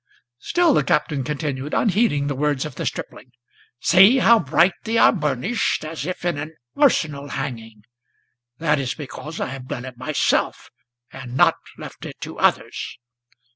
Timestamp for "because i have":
8.95-9.67